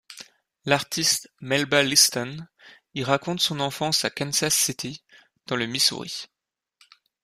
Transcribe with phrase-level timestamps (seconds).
[0.65, 2.47] L'artiste Melba Liston
[2.95, 5.03] y raconte son enfance à Kansas City
[5.45, 6.25] dans le Missouri.